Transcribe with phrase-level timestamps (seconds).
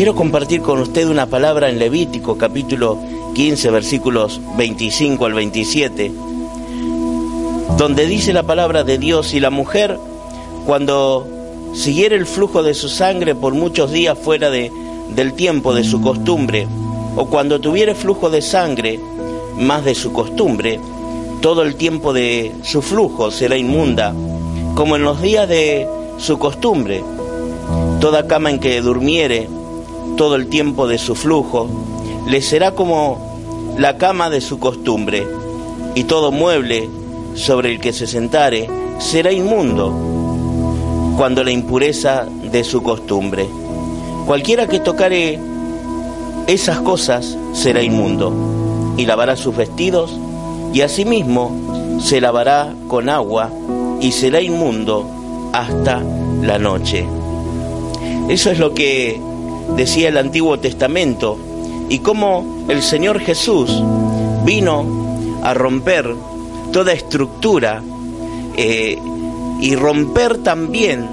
[0.00, 2.98] quiero compartir con usted una palabra en Levítico capítulo
[3.34, 6.10] 15 versículos 25 al 27,
[7.76, 9.98] donde dice la palabra de Dios y la mujer
[10.64, 11.28] cuando
[11.74, 14.72] siguiera el flujo de su sangre por muchos días fuera de,
[15.14, 16.66] del tiempo de su costumbre,
[17.14, 18.98] o cuando tuviera flujo de sangre
[19.58, 20.80] más de su costumbre,
[21.42, 24.14] todo el tiempo de su flujo será inmunda,
[24.76, 25.86] como en los días de
[26.16, 27.04] su costumbre.
[28.00, 29.60] Toda cama en que durmiere
[30.16, 31.68] todo el tiempo de su flujo,
[32.28, 35.26] le será como la cama de su costumbre,
[35.94, 36.88] y todo mueble
[37.34, 38.68] sobre el que se sentare
[38.98, 39.92] será inmundo
[41.16, 43.48] cuando la impureza de su costumbre.
[44.26, 45.38] Cualquiera que tocare
[46.46, 48.32] esas cosas será inmundo,
[48.96, 50.12] y lavará sus vestidos,
[50.72, 53.50] y asimismo se lavará con agua,
[54.00, 55.06] y será inmundo
[55.52, 56.02] hasta
[56.42, 57.06] la noche.
[58.28, 59.20] Eso es lo que
[59.76, 61.38] decía el Antiguo Testamento,
[61.88, 63.82] y cómo el Señor Jesús
[64.44, 64.84] vino
[65.42, 66.14] a romper
[66.72, 67.82] toda estructura
[68.56, 68.96] eh,
[69.60, 71.08] y romper también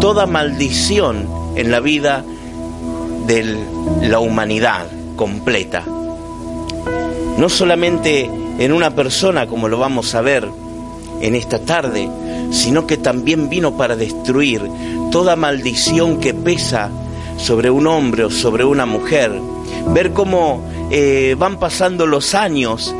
[0.00, 2.24] toda maldición en la vida
[3.26, 3.58] de
[4.02, 4.86] la humanidad
[5.16, 5.84] completa.
[7.36, 10.48] No solamente en una persona, como lo vamos a ver
[11.20, 12.08] en esta tarde,
[12.50, 14.62] sino que también vino para destruir
[15.10, 16.90] toda maldición que pesa
[17.38, 19.32] sobre un hombre o sobre una mujer.
[19.88, 22.94] Ver cómo eh, van pasando los años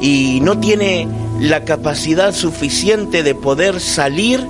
[0.00, 1.08] y no tiene
[1.40, 4.46] la capacidad suficiente de poder salir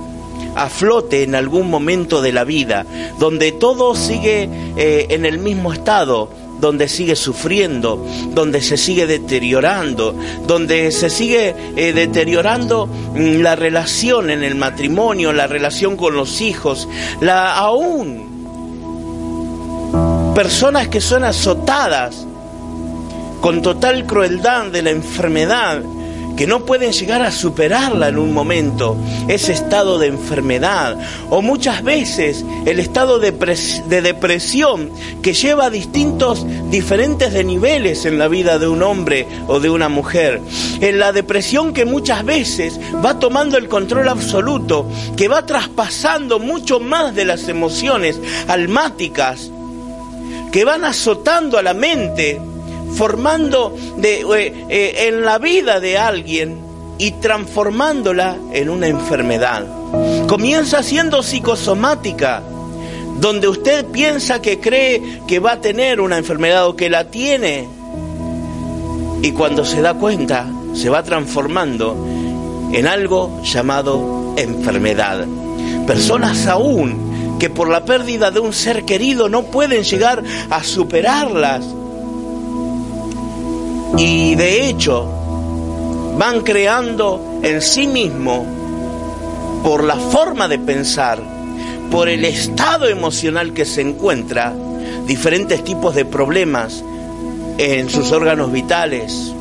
[0.55, 2.85] a flote en algún momento de la vida,
[3.19, 10.15] donde todo sigue eh, en el mismo estado, donde sigue sufriendo, donde se sigue deteriorando,
[10.47, 16.41] donde se sigue eh, deteriorando mm, la relación en el matrimonio, la relación con los
[16.41, 16.87] hijos,
[17.19, 18.24] la aún
[20.35, 22.27] personas que son azotadas
[23.39, 25.81] con total crueldad de la enfermedad,
[26.35, 28.97] que no pueden llegar a superarla en un momento,
[29.29, 30.97] ese estado de enfermedad,
[31.29, 33.31] o muchas veces el estado de,
[34.01, 34.91] depresión
[35.21, 39.69] que lleva a distintos, diferentes de niveles en la vida de un hombre o de
[39.69, 40.41] una mujer,
[40.81, 44.85] en la depresión que muchas veces va tomando el control absoluto,
[45.15, 48.19] que va traspasando mucho más de las emociones
[48.49, 49.49] almáticas,
[50.55, 52.39] que van azotando a la mente,
[52.93, 54.23] formando eh,
[54.69, 56.61] eh, en la vida de alguien
[56.97, 59.65] y transformándola en una enfermedad.
[60.29, 62.41] Comienza siendo psicosomática,
[63.19, 67.67] donde usted piensa que cree que va a tener una enfermedad o que la tiene.
[69.23, 71.97] Y cuando se da cuenta, se va transformando
[72.71, 75.25] en algo llamado enfermedad.
[75.85, 77.04] Personas aún
[77.39, 81.65] que por la pérdida de un ser querido no pueden llegar a superarlas.
[83.97, 85.07] Y de hecho
[86.17, 88.45] van creando en sí mismo,
[89.63, 91.19] por la forma de pensar,
[91.91, 94.53] por el estado emocional que se encuentra,
[95.05, 96.83] diferentes tipos de problemas
[97.57, 99.34] en sus órganos vitales,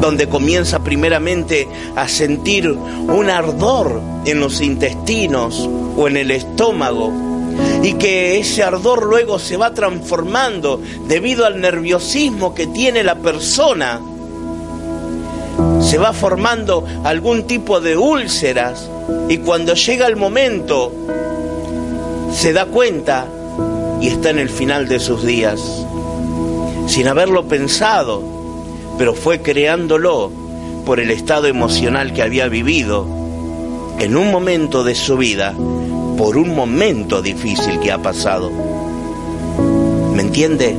[0.00, 7.12] donde comienza primeramente a sentir un ardor en los intestinos o en el estómago,
[7.82, 14.00] y que ese ardor luego se va transformando debido al nerviosismo que tiene la persona.
[15.82, 18.88] Se va formando algún tipo de úlceras
[19.28, 20.92] y cuando llega el momento
[22.32, 23.26] se da cuenta
[24.00, 25.60] y está en el final de sus días,
[26.86, 28.39] sin haberlo pensado,
[29.00, 30.30] pero fue creándolo
[30.84, 33.06] por el estado emocional que había vivido
[33.98, 35.54] en un momento de su vida
[36.18, 38.50] por un momento difícil que ha pasado.
[40.14, 40.76] ¿Me entiende?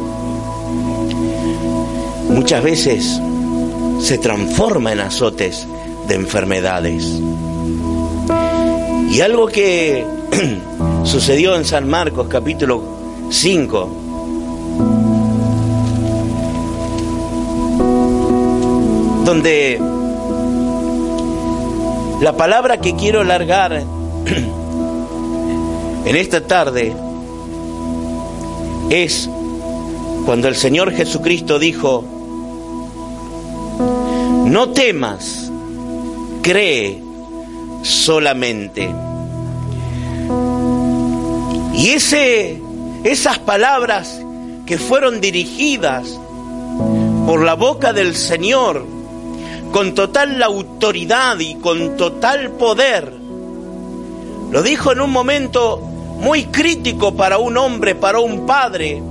[2.29, 3.19] Muchas veces
[3.99, 5.67] se transforma en azotes
[6.07, 7.19] de enfermedades.
[9.09, 10.05] Y algo que
[11.05, 12.83] sucedió en San Marcos capítulo
[13.31, 14.00] 5,
[19.31, 19.79] donde
[22.19, 23.71] la palabra que quiero largar
[26.05, 26.93] en esta tarde
[28.89, 29.29] es
[30.25, 32.03] cuando el Señor Jesucristo dijo,
[34.47, 35.49] no temas,
[36.41, 37.01] cree
[37.83, 38.93] solamente.
[41.73, 41.91] Y
[43.05, 44.21] esas palabras
[44.65, 46.19] que fueron dirigidas
[47.25, 48.99] por la boca del Señor,
[49.71, 53.13] con total autoridad y con total poder,
[54.51, 59.01] lo dijo en un momento muy crítico para un hombre, para un padre,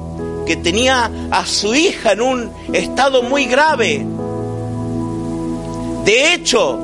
[0.47, 4.05] que tenía a su hija en un estado muy grave.
[6.05, 6.79] De hecho,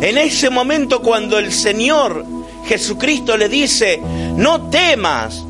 [0.00, 2.24] en ese momento cuando el Señor
[2.66, 4.00] Jesucristo le dice,
[4.36, 5.44] no temas,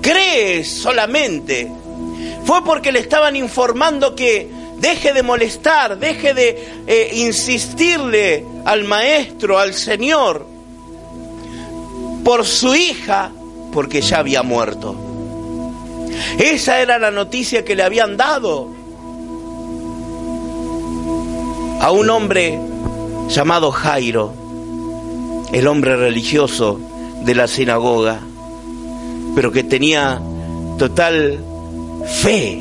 [0.00, 1.70] crees solamente,
[2.44, 9.58] fue porque le estaban informando que deje de molestar, deje de eh, insistirle al maestro,
[9.58, 10.44] al Señor,
[12.24, 13.30] por su hija,
[13.72, 14.96] porque ya había muerto.
[16.36, 18.70] Esa era la noticia que le habían dado
[21.80, 22.58] a un hombre
[23.28, 24.34] llamado Jairo,
[25.52, 26.80] el hombre religioso
[27.24, 28.18] de la sinagoga,
[29.36, 30.20] pero que tenía
[30.76, 31.38] total
[32.20, 32.60] fe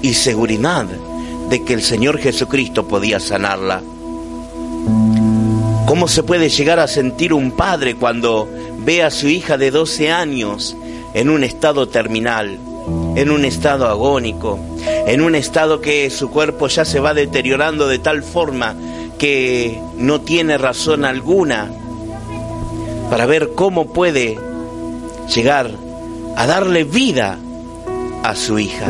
[0.00, 0.86] y seguridad
[1.48, 3.82] de que el Señor Jesucristo podía sanarla.
[5.86, 8.48] ¿Cómo se puede llegar a sentir un padre cuando
[8.78, 10.76] ve a su hija de 12 años
[11.14, 12.58] en un estado terminal,
[13.16, 14.58] en un estado agónico,
[15.06, 18.76] en un estado que su cuerpo ya se va deteriorando de tal forma
[19.18, 21.70] que no tiene razón alguna
[23.10, 24.38] para ver cómo puede
[25.34, 25.70] llegar
[26.36, 27.38] a darle vida
[28.22, 28.88] a su hija?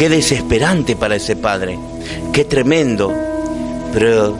[0.00, 1.78] Qué desesperante para ese padre,
[2.32, 3.12] qué tremendo.
[3.92, 4.34] Pero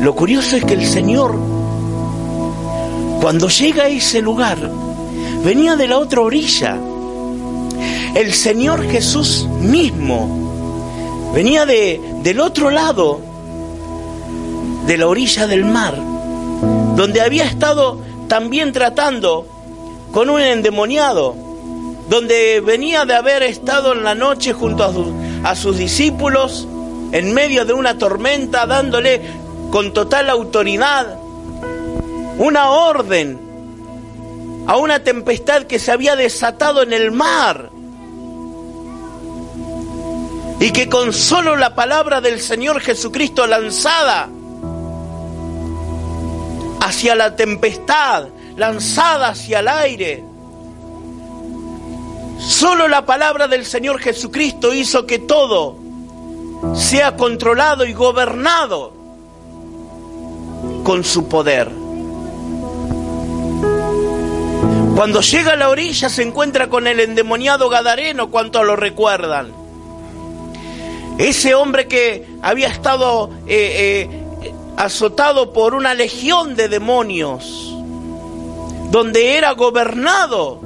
[0.00, 1.36] lo curioso es que el Señor,
[3.20, 4.70] cuando llega a ese lugar,
[5.44, 6.78] venía de la otra orilla.
[8.14, 13.20] El Señor Jesús mismo venía de, del otro lado,
[14.86, 16.00] de la orilla del mar,
[16.94, 17.98] donde había estado
[18.28, 19.48] también tratando
[20.12, 21.43] con un endemoniado
[22.08, 24.84] donde venía de haber estado en la noche junto
[25.44, 26.68] a, sus discípulos,
[27.12, 29.20] en medio de una tormenta, dándole
[29.70, 31.18] con total autoridad
[32.38, 33.40] una orden
[34.66, 37.70] a una tempestad que se había desatado en el mar.
[40.60, 44.28] Y que con solo la palabra del Señor Jesucristo lanzada
[46.80, 50.24] hacia la tempestad, lanzada hacia el aire,
[52.38, 55.76] Solo la palabra del Señor Jesucristo hizo que todo
[56.74, 58.92] sea controlado y gobernado
[60.82, 61.70] con su poder.
[64.94, 69.52] Cuando llega a la orilla se encuentra con el endemoniado Gadareno, cuanto lo recuerdan.
[71.18, 74.08] Ese hombre que había estado eh,
[74.42, 77.74] eh, azotado por una legión de demonios,
[78.90, 80.60] donde era gobernado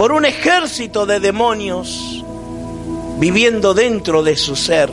[0.00, 2.24] por un ejército de demonios
[3.18, 4.90] viviendo dentro de su ser,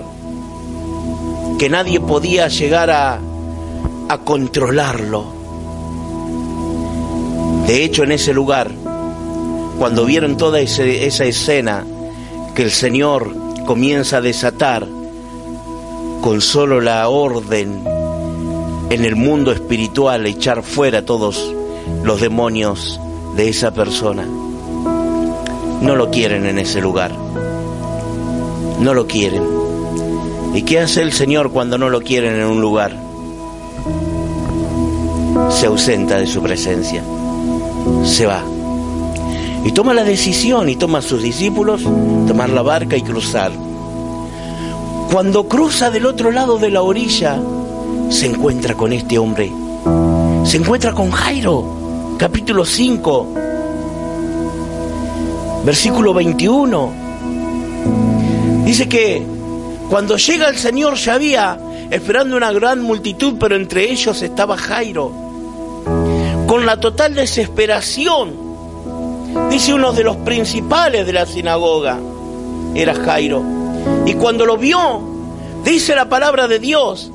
[1.57, 3.21] que nadie podía llegar a,
[4.25, 5.24] controlarlo.
[7.68, 8.69] De hecho, en ese lugar,
[9.80, 11.86] cuando vieron toda esa escena
[12.54, 13.33] que el Señor
[13.65, 14.86] comienza a desatar
[16.19, 17.81] con solo la orden
[18.89, 21.56] en el mundo espiritual, echar fuera todos
[22.04, 23.00] los demonios
[23.38, 24.27] de esa persona
[25.82, 27.12] no lo quieren en ese lugar.
[28.80, 29.44] No lo quieren.
[30.54, 32.96] ¿Y qué hace el Señor cuando no lo quieren en un lugar?
[35.50, 37.04] Se ausenta de su presencia.
[38.04, 38.44] Se va.
[39.64, 41.84] Y toma la decisión y toma a sus discípulos
[42.28, 43.52] tomar la barca y cruzar.
[45.12, 47.40] Cuando cruza del otro lado de la orilla,
[48.10, 49.52] se encuentra con este hombre.
[50.44, 53.28] Se encuentra con Jairo, capítulo 5,
[55.68, 56.94] versículo 21.
[58.64, 59.21] Dice que
[59.90, 61.59] cuando llega el Señor ya había
[61.92, 65.12] esperando una gran multitud, pero entre ellos estaba Jairo.
[66.47, 68.33] Con la total desesperación,
[69.50, 72.00] dice uno de los principales de la sinagoga,
[72.74, 73.44] era Jairo.
[74.06, 75.02] Y cuando lo vio,
[75.66, 77.12] dice la palabra de Dios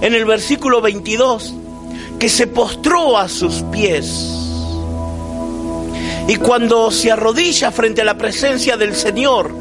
[0.00, 1.54] en el versículo 22,
[2.18, 4.41] que se postró a sus pies
[6.28, 9.54] y cuando se arrodilla frente a la presencia del Señor,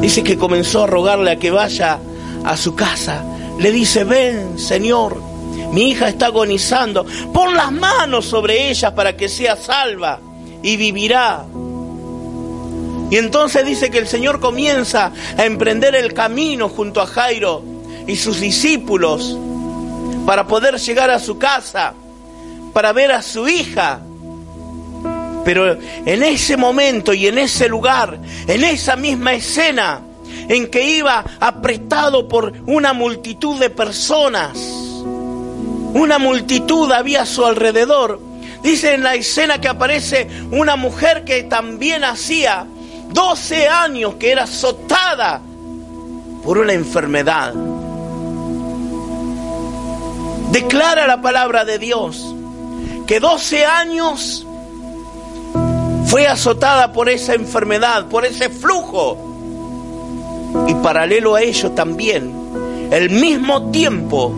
[0.00, 1.98] dice que comenzó a rogarle a que vaya
[2.44, 3.24] a su casa.
[3.58, 5.20] Le dice, ven, Señor,
[5.72, 10.20] mi hija está agonizando, pon las manos sobre ella para que sea salva
[10.62, 11.44] y vivirá.
[13.10, 17.62] Y entonces dice que el Señor comienza a emprender el camino junto a Jairo
[18.06, 19.38] y sus discípulos
[20.26, 21.94] para poder llegar a su casa,
[22.72, 24.02] para ver a su hija
[25.46, 30.00] pero en ese momento y en ese lugar, en esa misma escena,
[30.48, 34.58] en que iba apretado por una multitud de personas,
[35.94, 38.20] Una multitud había a su alrededor.
[38.62, 42.66] Dice en la escena que aparece una mujer que también hacía
[43.14, 45.40] 12 años que era azotada
[46.44, 47.54] por una enfermedad.
[50.50, 52.34] Declara la palabra de Dios
[53.06, 54.45] que 12 años
[56.06, 59.18] fue azotada por esa enfermedad, por ese flujo.
[60.68, 62.32] Y paralelo a ello también,
[62.90, 64.32] el mismo tiempo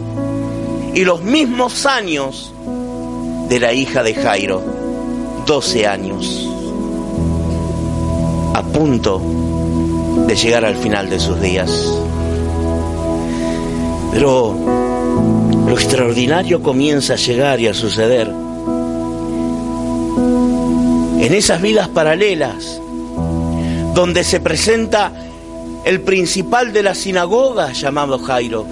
[0.94, 2.52] y los mismos años
[3.48, 4.62] de la hija de Jairo,
[5.46, 6.48] 12 años,
[8.54, 9.20] a punto
[10.26, 11.70] de llegar al final de sus días.
[14.12, 14.56] Pero
[15.66, 18.47] lo extraordinario comienza a llegar y a suceder
[21.20, 22.80] en esas vidas paralelas,
[23.94, 25.12] donde se presenta
[25.84, 28.66] el principal de la sinagoga llamado Jairo.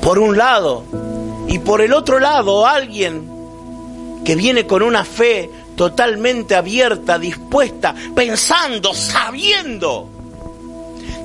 [0.00, 0.84] Por un lado,
[1.48, 3.28] y por el otro lado alguien
[4.24, 10.08] que viene con una fe totalmente abierta, dispuesta, pensando, sabiendo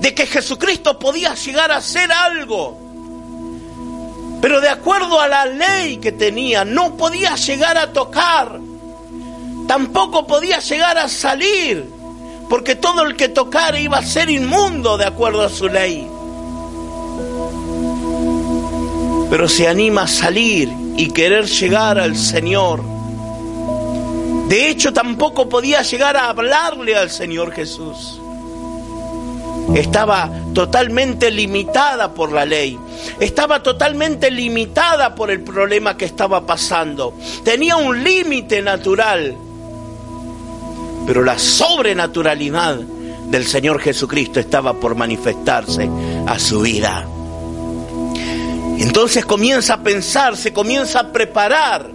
[0.02, 2.78] de que Jesucristo podía llegar a ser algo.
[4.42, 8.60] Pero de acuerdo a la ley que tenía, no podía llegar a tocar
[9.70, 11.86] tampoco podía llegar a salir,
[12.50, 16.10] porque todo el que tocara iba a ser inmundo de acuerdo a su ley.
[19.30, 22.82] Pero se anima a salir y querer llegar al Señor.
[24.48, 28.20] De hecho, tampoco podía llegar a hablarle al Señor Jesús.
[29.76, 32.80] Estaba totalmente limitada por la ley.
[33.20, 37.14] Estaba totalmente limitada por el problema que estaba pasando.
[37.44, 39.38] Tenía un límite natural
[41.10, 45.90] pero la sobrenaturalidad del Señor Jesucristo estaba por manifestarse
[46.28, 47.04] a su vida.
[48.78, 51.90] Entonces comienza a pensar, se comienza a preparar,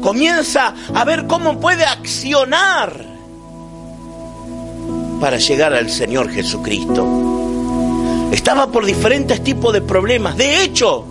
[0.00, 3.04] comienza a ver cómo puede accionar
[5.20, 8.28] para llegar al Señor Jesucristo.
[8.30, 10.36] Estaba por diferentes tipos de problemas.
[10.36, 11.04] De hecho,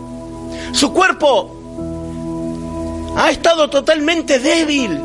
[0.71, 4.97] su cuerpo ha estado totalmente débil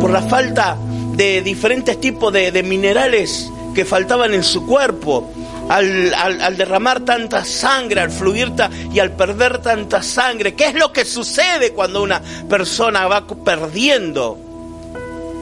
[0.00, 0.78] por la falta
[1.16, 5.32] de diferentes tipos de, minerales que faltaban en su cuerpo.
[5.68, 8.52] Al, al, derramar tanta sangre, al fluir
[8.92, 10.54] y al perder tanta sangre.
[10.54, 14.38] ¿Qué es lo que sucede cuando una persona va perdiendo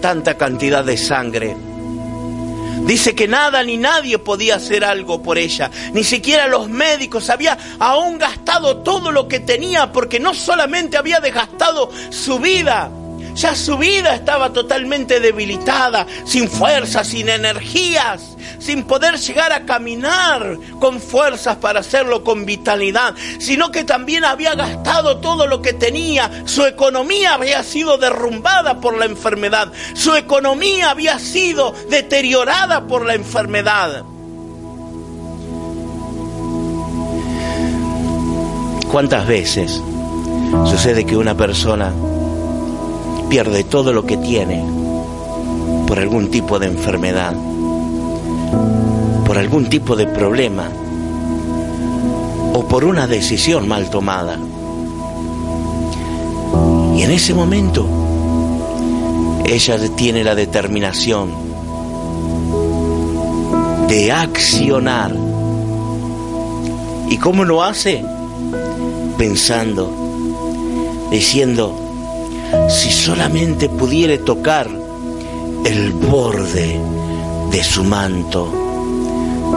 [0.01, 1.55] tanta cantidad de sangre?
[2.87, 7.31] Dice que nada ni nadie podía hacer algo por ella, ni siquiera los médicos.
[7.31, 12.91] Había aún gastado todo lo que tenía porque no solamente había desgastado su vida,
[13.35, 20.57] ya su vida estaba totalmente debilitada, sin fuerzas, sin energías, sin poder llegar a caminar
[20.79, 26.31] con fuerzas para hacerlo con vitalidad, sino que también había gastado todo lo que tenía.
[26.47, 29.73] Su economía había sido derrumbada por la enfermedad.
[29.95, 34.05] Su economía había sido deteriorada por la enfermedad.
[38.91, 39.83] ¿Cuántas veces
[40.67, 41.93] sucede que una persona
[43.35, 44.65] pierde todo lo que tiene
[45.89, 47.35] por algún tipo de enfermedad,
[49.27, 50.71] por algún tipo de problema
[52.53, 54.39] o por una decisión mal tomada.
[56.95, 57.85] Y en ese momento
[59.45, 61.33] ella tiene la determinación
[63.89, 65.13] de accionar.
[67.11, 68.05] ¿Y cómo lo hace?
[69.19, 69.91] Pensando,
[71.11, 71.84] diciendo,
[72.69, 74.69] si solamente pudiera tocar
[75.65, 76.81] el borde
[77.51, 78.53] de su manto,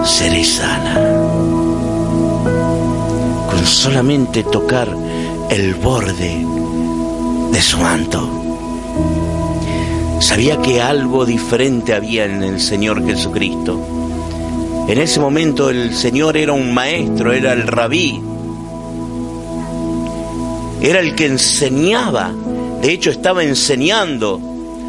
[0.04, 0.96] seré sana.
[3.50, 4.88] Con solamente tocar
[5.50, 6.46] el borde
[7.51, 8.30] de su manto.
[10.20, 13.80] Sabía que algo diferente había en el Señor Jesucristo.
[14.88, 18.22] En ese momento el Señor era un maestro, era el rabí,
[20.82, 22.32] era el que enseñaba
[22.81, 24.39] de hecho, estaba enseñando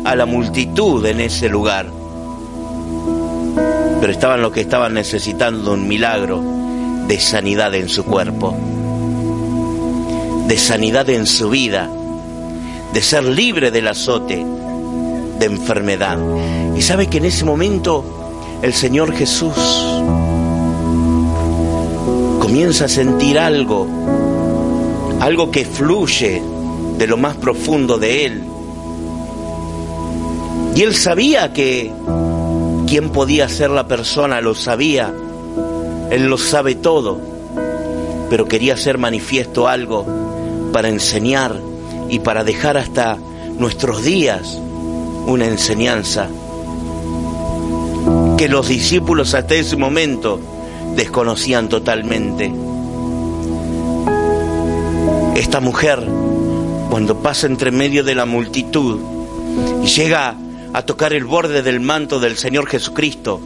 [0.04, 1.86] a la multitud en ese lugar.
[4.00, 6.42] Pero estaban los que estaban necesitando un milagro
[7.08, 8.54] de sanidad en su cuerpo,
[10.46, 11.90] de sanidad en su vida,
[12.92, 14.44] de ser libre del azote
[15.38, 16.18] de enfermedad.
[16.76, 18.04] Y sabe que en ese momento
[18.62, 19.54] el Señor Jesús
[22.38, 23.86] comienza a sentir algo,
[25.20, 26.42] algo que fluye
[26.98, 28.42] de lo más profundo de él.
[30.74, 31.92] Y él sabía que
[32.86, 35.12] quién podía ser la persona, lo sabía.
[36.10, 37.20] Él lo sabe todo,
[38.30, 40.06] pero quería hacer manifiesto algo
[40.72, 41.56] para enseñar
[42.08, 43.16] y para dejar hasta
[43.58, 44.58] nuestros días
[45.26, 46.28] una enseñanza
[48.36, 50.40] que los discípulos hasta ese momento
[50.94, 52.52] desconocían totalmente.
[55.34, 56.06] Esta mujer,
[56.90, 59.00] cuando pasa entre medio de la multitud
[59.82, 60.34] y llega
[60.72, 63.40] a tocar el borde del manto del Señor Jesucristo,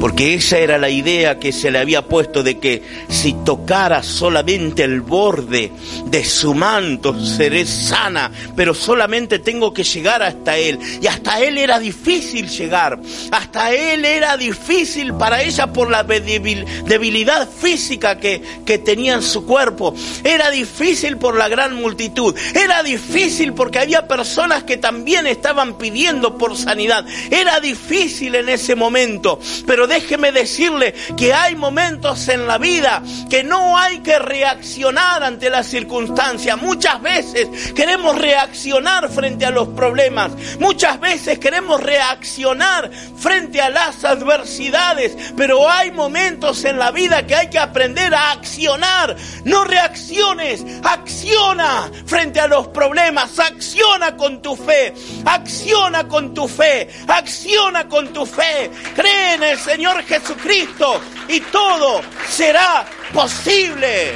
[0.00, 4.82] porque esa era la idea que se le había puesto de que si tocara solamente
[4.82, 5.70] el borde
[6.06, 10.78] de su manto seré sana, pero solamente tengo que llegar hasta él.
[11.02, 12.98] Y hasta él era difícil llegar,
[13.30, 18.40] hasta él era difícil para ella por la debilidad física que,
[18.84, 24.62] tenía en su cuerpo, era difícil por la gran multitud, era difícil porque había personas
[24.62, 31.34] que también estaban pidiendo por sanidad, era difícil en ese momento, pero déjeme decirle que
[31.34, 36.56] hay momentos en la vida que no hay que reaccionar ante las circunstancias.
[36.62, 40.30] Muchas veces queremos reaccionar frente a los problemas.
[40.60, 45.16] Muchas veces queremos reaccionar frente a las adversidades.
[45.36, 49.16] Pero hay momentos en la vida que hay que aprender a accionar.
[49.44, 53.38] No reacciones, acciona frente a los problemas.
[53.38, 54.94] Acciona con tu fe.
[55.24, 56.88] Acciona con tu fe.
[57.08, 58.70] Acciona con tu fe.
[58.94, 62.84] Cree en el Señor Señor Jesucristo y todo será
[63.14, 64.12] posible.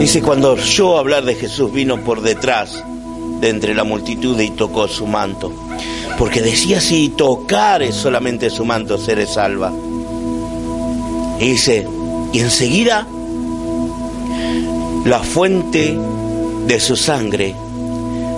[0.00, 2.82] Dice, cuando yo hablar de Jesús vino por detrás
[3.40, 5.52] de entre la multitud y tocó su manto.
[6.18, 9.70] Porque decía, si tocar es solamente su manto, seré salva.
[11.38, 11.86] Dice,
[12.32, 13.06] y enseguida
[15.04, 15.96] la fuente
[16.66, 17.54] de su sangre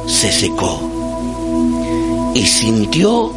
[0.07, 0.81] se secó
[2.35, 3.33] y sintió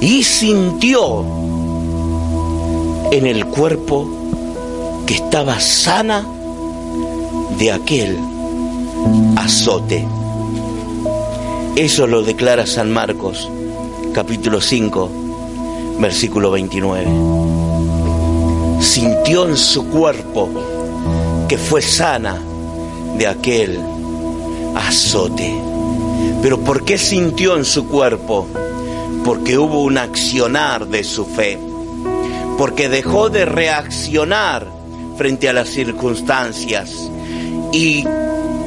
[0.00, 1.24] y sintió
[3.10, 4.08] en el cuerpo
[5.06, 6.26] que estaba sana
[7.58, 8.18] de aquel
[9.36, 10.06] azote.
[11.76, 13.50] Eso lo declara San Marcos,
[14.12, 15.10] capítulo 5,
[15.98, 17.06] versículo 29.
[18.80, 20.48] Sintió en su cuerpo
[21.48, 22.40] que fue sana
[23.16, 23.78] de aquel
[24.76, 25.52] azote.
[26.42, 28.46] Pero ¿por qué sintió en su cuerpo?
[29.24, 31.58] Porque hubo un accionar de su fe.
[32.58, 34.66] Porque dejó de reaccionar
[35.16, 37.10] frente a las circunstancias
[37.72, 38.04] y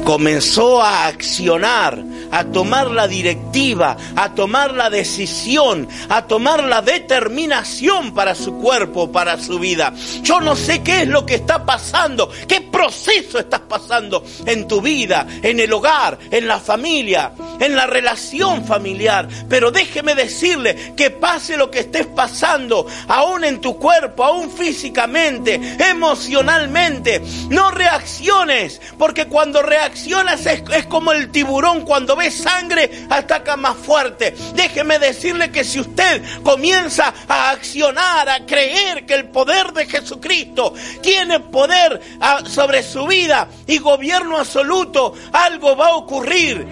[0.04, 8.12] comenzó a accionar a tomar la directiva, a tomar la decisión, a tomar la determinación
[8.14, 9.92] para su cuerpo, para su vida.
[10.22, 14.80] Yo no sé qué es lo que está pasando, qué proceso estás pasando en tu
[14.80, 19.28] vida, en el hogar, en la familia, en la relación familiar.
[19.50, 25.60] Pero déjeme decirle que pase lo que estés pasando, aún en tu cuerpo, aún físicamente,
[25.90, 34.34] emocionalmente, no reacciones, porque cuando reaccionas es, como el tiburón cuando sangre, ataca más fuerte.
[34.54, 40.72] Déjeme decirle que si usted comienza a accionar, a creer que el poder de Jesucristo
[41.02, 42.40] tiene poder ah,
[42.82, 46.66] su vida y gobierno absoluto, algo va a ocurrir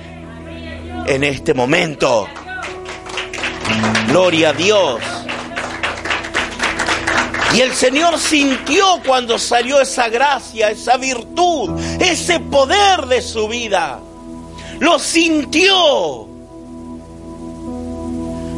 [1.06, 2.26] en este momento.
[4.08, 5.00] Gloria a Dios.
[7.54, 14.00] Y el Señor sintió cuando salió esa gracia, esa virtud, ese poder de su vida
[14.80, 16.28] lo sintió.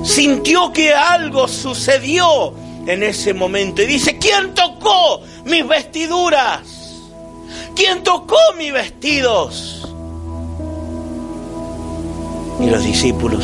[0.05, 2.55] Sintió que algo sucedió
[2.87, 3.83] en ese momento.
[3.83, 6.80] Y dice, ¿quién tocó mis vestiduras?
[7.81, 9.89] ¿Quién tocó mis vestidos?
[12.61, 13.43] Y los discípulos,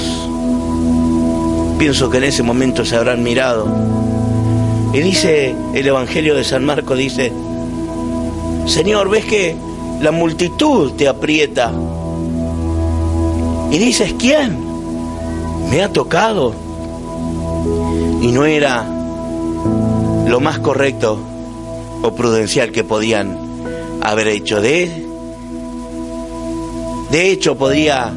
[1.78, 3.66] pienso que en ese momento se habrán mirado.
[4.92, 7.32] Y dice el Evangelio de San Marco, dice,
[8.66, 9.56] Señor, ¿ves que
[10.02, 11.72] la multitud te aprieta?
[13.70, 14.58] Y dices, ¿quién?
[15.70, 16.52] Me ha tocado.
[18.20, 18.84] Y no era
[20.28, 21.18] lo más correcto
[22.02, 23.45] o prudencial que podían
[24.06, 24.60] haber hecho.
[24.60, 25.04] De,
[27.10, 28.12] de hecho, podría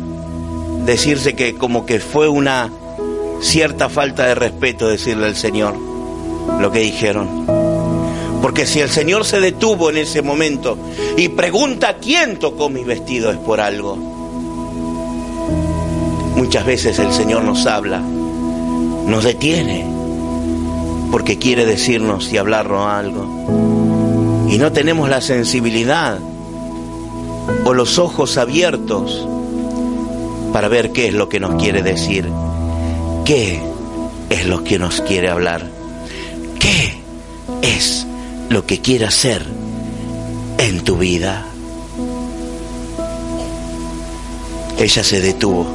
[0.85, 2.71] decirse que como que fue una
[3.41, 5.75] cierta falta de respeto decirle al Señor
[6.59, 7.45] lo que dijeron.
[8.41, 10.77] Porque si el Señor se detuvo en ese momento
[11.17, 13.97] y pregunta quién tocó mi vestido es por algo.
[16.35, 19.85] Muchas veces el Señor nos habla, nos detiene,
[21.11, 23.78] porque quiere decirnos y hablarnos algo.
[24.49, 26.19] Y no tenemos la sensibilidad
[27.65, 29.27] o los ojos abiertos
[30.51, 32.29] para ver qué es lo que nos quiere decir,
[33.25, 33.61] qué
[34.29, 35.69] es lo que nos quiere hablar.
[37.61, 38.05] es
[38.49, 39.45] lo que quiere hacer
[40.57, 41.45] en tu vida.
[44.77, 45.67] Ella se detuvo.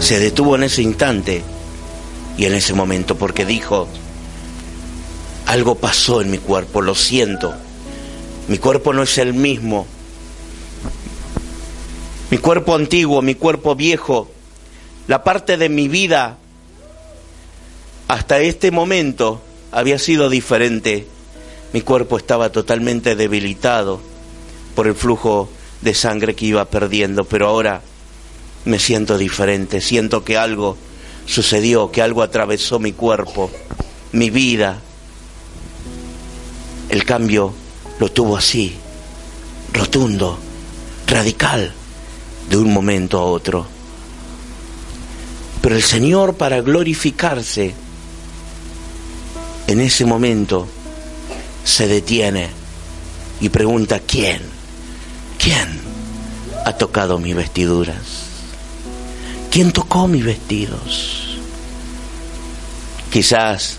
[0.00, 1.42] Se detuvo en ese instante
[2.36, 3.88] y en ese momento porque dijo,
[5.46, 7.54] algo pasó en mi cuerpo, lo siento.
[8.48, 9.86] Mi cuerpo no es el mismo.
[12.30, 14.28] Mi cuerpo antiguo, mi cuerpo viejo,
[15.06, 16.38] la parte de mi vida
[18.08, 21.06] hasta este momento había sido diferente.
[21.72, 24.00] Mi cuerpo estaba totalmente debilitado
[24.74, 25.48] por el flujo
[25.80, 27.82] de sangre que iba perdiendo, pero ahora
[28.64, 30.76] me siento diferente, siento que algo
[31.26, 33.50] sucedió, que algo atravesó mi cuerpo,
[34.12, 34.82] mi vida.
[36.88, 37.52] El cambio
[37.98, 38.76] lo tuvo así,
[39.72, 40.38] rotundo,
[41.06, 41.72] radical,
[42.48, 43.66] de un momento a otro.
[45.60, 47.74] Pero el Señor para glorificarse,
[49.66, 50.68] en ese momento
[51.64, 52.50] se detiene
[53.40, 54.40] y pregunta, ¿quién?
[55.38, 55.80] ¿Quién
[56.64, 57.96] ha tocado mis vestiduras?
[59.50, 61.38] ¿Quién tocó mis vestidos?
[63.10, 63.78] Quizás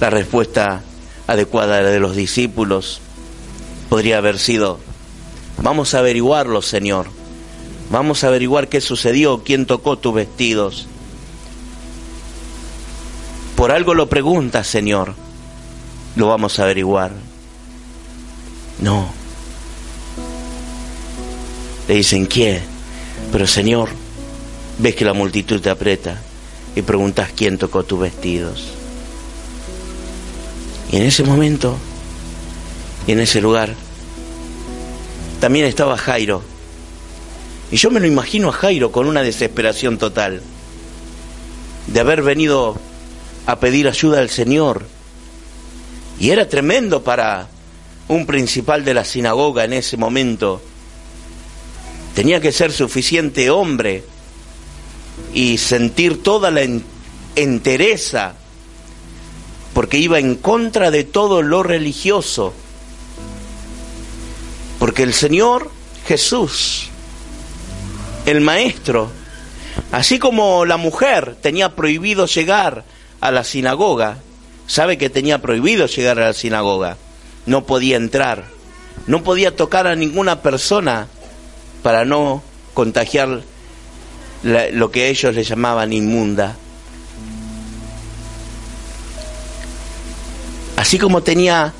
[0.00, 0.82] la respuesta
[1.28, 3.00] adecuada de los discípulos
[3.88, 4.80] podría haber sido,
[5.62, 7.06] vamos a averiguarlo, Señor.
[7.90, 10.86] Vamos a averiguar qué sucedió, quién tocó tus vestidos.
[13.56, 15.14] Por algo lo preguntas, Señor.
[16.16, 17.12] Lo vamos a averiguar.
[18.80, 19.08] No.
[21.88, 22.62] Le dicen, ¿quién?
[23.32, 23.88] Pero Señor,
[24.78, 26.20] ves que la multitud te aprieta
[26.76, 28.77] y preguntas quién tocó tus vestidos.
[30.90, 31.76] Y en ese momento,
[33.06, 33.74] y en ese lugar,
[35.40, 36.42] también estaba Jairo
[37.70, 40.40] y yo me lo imagino a Jairo con una desesperación total
[41.86, 42.76] de haber venido
[43.46, 44.86] a pedir ayuda al Señor.
[46.18, 47.48] Y era tremendo para
[48.08, 50.62] un principal de la sinagoga en ese momento.
[52.14, 54.02] Tenía que ser suficiente hombre
[55.34, 56.62] y sentir toda la
[57.36, 58.34] entereza,
[59.74, 62.52] porque iba en contra de todo lo religioso.
[64.78, 65.70] Porque el Señor
[66.06, 66.90] Jesús
[68.30, 69.10] el maestro,
[69.90, 72.84] así como la mujer tenía prohibido llegar
[73.22, 74.18] a la sinagoga,
[74.66, 76.98] sabe que tenía prohibido llegar a la sinagoga,
[77.46, 78.44] no podía entrar,
[79.06, 81.08] no podía tocar a ninguna persona
[81.82, 82.42] para no
[82.74, 83.40] contagiar
[84.42, 86.56] lo que ellos le llamaban inmunda.
[90.78, 91.72] Así como tenía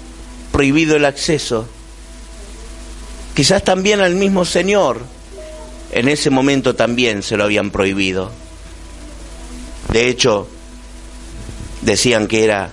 [0.51, 1.69] prohibido el acceso,
[3.33, 5.03] quizás también al mismo Señor
[5.93, 8.33] en ese momento también se lo habían prohibido.
[9.93, 10.49] De hecho,
[11.83, 12.73] decían que era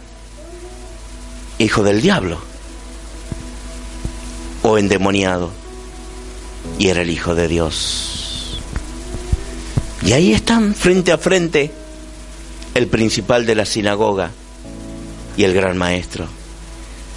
[1.60, 2.40] hijo del diablo
[4.64, 5.52] o endemoniado
[6.80, 8.60] y era el hijo de Dios.
[10.04, 11.72] Y ahí están frente a frente
[12.74, 14.32] el principal de la sinagoga
[15.38, 16.28] y el gran maestro,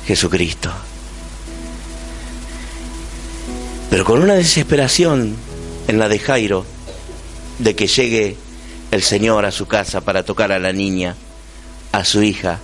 [0.06, 0.70] Jesucristo.
[3.90, 5.36] Pero con una desesperación
[5.86, 6.64] en la de Jairo,
[7.58, 8.36] de que llegue
[8.90, 11.16] el Señor a su casa para tocar a la niña,
[11.92, 12.58] a su hija,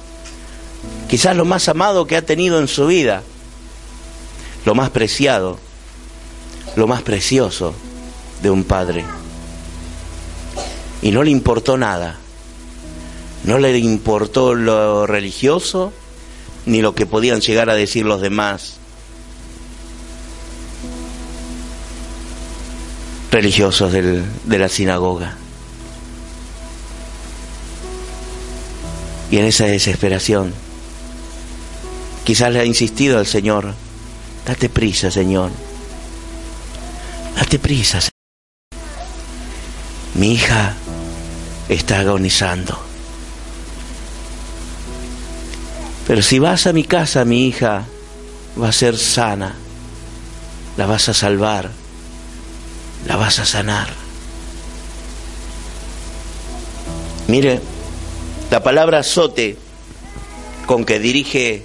[1.09, 3.23] quizás lo más amado que ha tenido en su vida,
[4.64, 5.59] lo más preciado,
[6.77, 7.75] lo más precioso
[8.43, 9.05] de un padre.
[11.03, 12.19] Y no le importó nada,
[13.44, 15.92] no le importó lo religioso,
[16.66, 18.78] ni lo que podían llegar a decir los demás
[23.30, 25.37] religiosos de la sinagoga.
[29.30, 30.54] Y en esa desesperación,
[32.24, 33.74] quizás le ha insistido al Señor,
[34.46, 35.50] date prisa, Señor,
[37.37, 38.00] date prisa.
[38.00, 38.12] Señor.
[40.14, 40.74] Mi hija
[41.68, 42.93] está agonizando.
[46.07, 47.87] Pero si vas a mi casa, mi hija
[48.61, 49.55] va a ser sana,
[50.77, 51.71] la vas a salvar
[53.07, 53.88] la vas a sanar.
[57.29, 57.61] Mire,
[58.51, 59.57] la palabra azote
[60.67, 61.64] con que dirige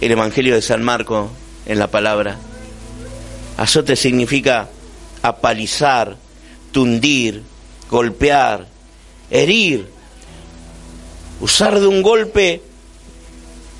[0.00, 1.30] el Evangelio de San Marco
[1.66, 2.38] en la palabra,
[3.56, 4.68] azote significa
[5.22, 6.16] apalizar,
[6.72, 7.42] tundir,
[7.90, 8.66] golpear,
[9.30, 9.92] herir.
[11.40, 12.62] Usar de un golpe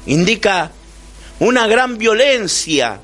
[0.06, 0.70] indica
[1.40, 3.00] una gran violencia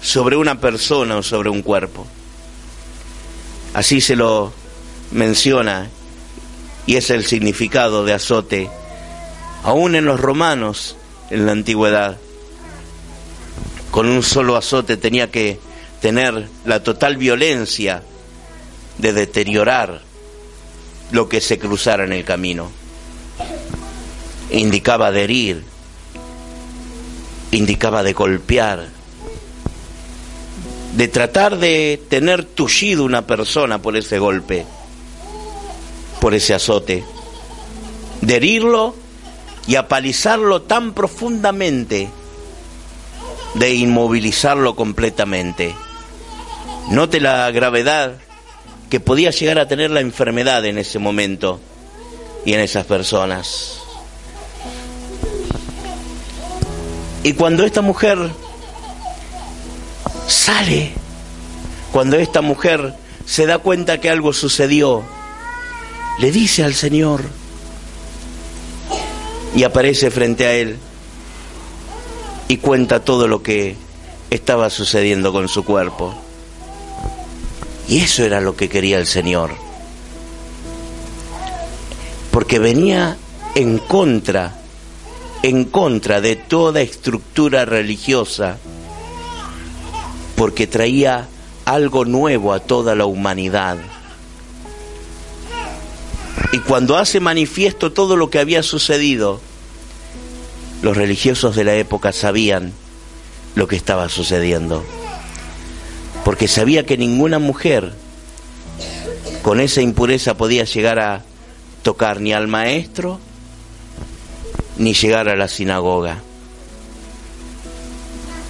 [0.00, 2.06] sobre una persona o sobre un cuerpo.
[3.74, 4.52] Así se lo
[5.10, 5.88] menciona
[6.86, 8.70] y es el significado de azote
[9.64, 10.96] Aún en los romanos,
[11.30, 12.18] en la antigüedad,
[13.92, 15.60] con un solo azote tenía que
[16.00, 18.02] tener la total violencia
[18.98, 20.02] de deteriorar
[21.12, 22.72] lo que se cruzara en el camino.
[24.50, 25.64] Indicaba de herir,
[27.52, 28.88] indicaba de golpear,
[30.96, 34.66] de tratar de tener tullido una persona por ese golpe,
[36.20, 37.04] por ese azote,
[38.22, 38.96] de herirlo
[39.66, 42.08] y apalizarlo tan profundamente,
[43.54, 45.74] de inmovilizarlo completamente.
[46.90, 48.16] Note la gravedad
[48.88, 51.60] que podía llegar a tener la enfermedad en ese momento
[52.44, 53.81] y en esas personas.
[57.22, 58.18] Y cuando esta mujer
[60.26, 60.92] sale,
[61.92, 65.02] cuando esta mujer se da cuenta que algo sucedió,
[66.18, 67.22] le dice al Señor
[69.54, 70.78] y aparece frente a él
[72.48, 73.76] y cuenta todo lo que
[74.30, 76.14] estaba sucediendo con su cuerpo.
[77.88, 79.50] Y eso era lo que quería el Señor.
[82.30, 83.16] Porque venía
[83.54, 84.61] en contra,
[85.42, 88.58] en contra de toda estructura religiosa,
[90.36, 91.28] porque traía
[91.64, 93.78] algo nuevo a toda la humanidad.
[96.52, 99.40] Y cuando hace manifiesto todo lo que había sucedido,
[100.82, 102.72] los religiosos de la época sabían
[103.54, 104.84] lo que estaba sucediendo
[106.24, 107.92] porque sabía que ninguna mujer
[109.42, 111.24] con esa impureza podía llegar a
[111.82, 113.18] tocar ni al maestro
[114.76, 116.22] ni llegar a la sinagoga,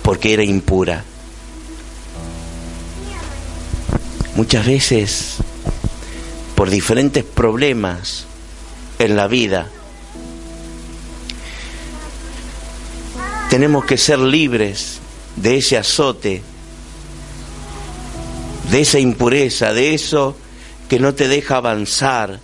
[0.02, 1.04] porque era impura.
[4.36, 5.36] Muchas veces,
[6.54, 8.26] por diferentes problemas
[8.98, 9.68] en la vida,
[13.50, 15.00] tenemos que ser libres
[15.36, 16.42] de ese azote
[18.72, 20.34] de esa impureza, de eso
[20.88, 22.40] que no te deja avanzar,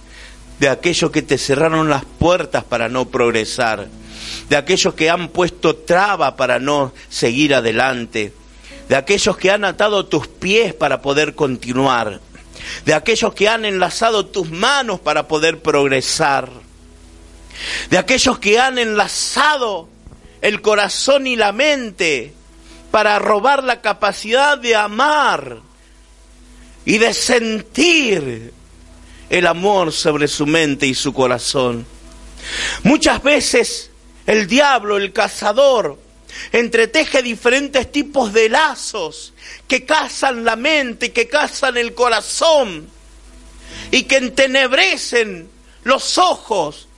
[0.59, 3.89] de aquellos que te cerraron las puertas para no progresar,
[4.49, 8.33] de aquellos que han puesto traba para no seguir adelante,
[8.89, 12.21] de aquellos que han atado tus pies para poder continuar,
[12.85, 16.51] de aquellos que han enlazado tus manos para poder progresar,
[17.91, 19.89] de aquellos que han enlazado
[20.41, 22.33] el corazón y la mente
[22.91, 25.59] para robar la capacidad de amar
[26.85, 28.55] y de sentir
[29.31, 31.87] el amor sobre su mente y su corazón.
[32.83, 33.91] Muchas veces
[34.27, 35.99] el diablo, el cazador,
[36.53, 39.33] entreteje diferentes tipos de lazos
[39.67, 42.89] que cazan la mente, que cazan el corazón
[43.91, 45.49] y que entenebrecen
[45.85, 46.89] los ojos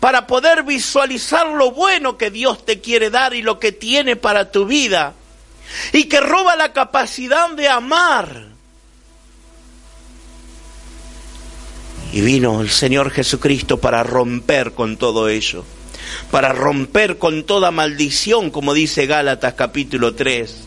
[0.00, 4.50] para poder visualizar lo bueno que Dios te quiere dar y lo que tiene para
[4.50, 5.14] tu vida
[5.92, 8.53] y que roba la capacidad de amar
[12.14, 15.64] Y vino el Señor Jesucristo para romper con todo ello,
[16.30, 20.58] para romper con toda maldición, como dice Gálatas capítulo 3.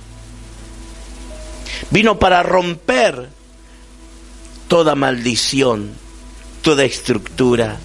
[1.90, 3.30] Vino para romper
[4.68, 5.92] toda maldición,
[6.64, 7.78] toda estructura.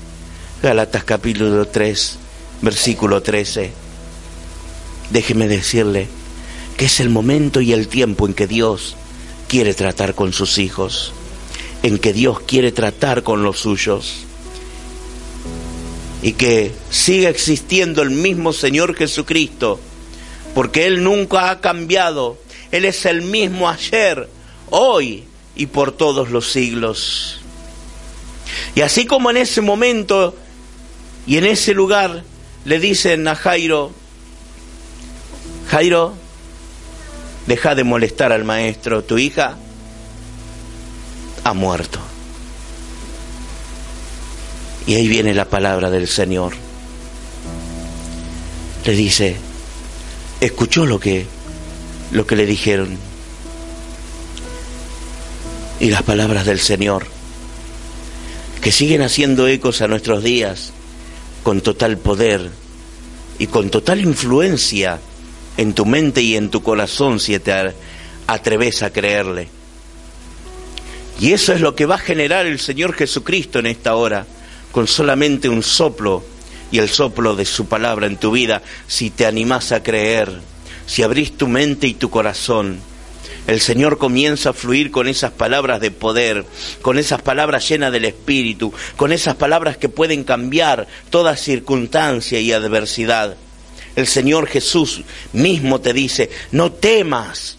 [0.61, 2.19] Gálatas capítulo 3,
[2.63, 3.71] versículo 13.
[5.11, 6.09] Déjeme decirle
[6.77, 8.97] que es el momento y el tiempo en que Dios
[9.47, 11.13] quiere tratar con sus hijos
[11.83, 14.25] en que Dios quiere tratar con los suyos
[16.23, 19.81] y que siga existiendo el mismo Señor Jesucristo,
[20.55, 22.39] porque Él nunca ha cambiado,
[22.71, 24.29] Él es el mismo ayer,
[24.71, 25.25] hoy
[25.57, 27.41] y por todos los siglos.
[28.77, 30.37] Y así como en ese momento
[31.27, 32.23] y en ese lugar
[32.65, 33.91] le dicen a Jairo,
[35.69, 36.15] Jairo,
[37.49, 39.59] deja de molestar al maestro, tu hija
[41.45, 41.99] ha muerto.
[44.87, 46.55] Y ahí viene la palabra del Señor.
[48.85, 49.37] Le dice,
[50.41, 51.27] escuchó lo que,
[52.11, 52.99] lo que le dijeron.
[55.79, 57.07] Y las palabras del Señor,
[58.61, 60.73] que siguen haciendo ecos a nuestros días
[61.43, 62.51] con total poder
[63.39, 65.01] y con total influencia
[65.57, 67.75] en tu mente y en tu corazón si te
[68.27, 69.49] atreves a creerle.
[71.23, 74.27] Y eso es lo que va a generar el Señor Jesucristo en esta hora,
[74.73, 76.23] con solamente un soplo
[76.71, 80.41] y el soplo de su palabra en tu vida, si te animás a creer,
[80.85, 82.81] si abrís tu mente y tu corazón
[83.47, 86.45] el Señor comienza a fluir con esas palabras de poder,
[86.81, 92.53] con esas palabras llenas del Espíritu, con esas palabras que pueden cambiar toda circunstancia y
[92.53, 93.37] adversidad.
[93.97, 97.59] El Señor Jesús mismo te dice, no temas,